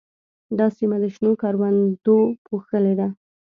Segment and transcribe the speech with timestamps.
[0.57, 3.07] دا سیمه د شنو کروندو پوښلې ده.